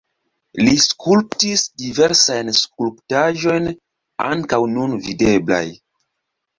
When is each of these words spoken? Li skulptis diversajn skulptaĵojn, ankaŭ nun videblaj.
Li 0.61 0.71
skulptis 0.85 1.65
diversajn 1.83 2.51
skulptaĵojn, 2.63 3.71
ankaŭ 4.33 4.65
nun 4.77 5.01
videblaj. 5.09 5.67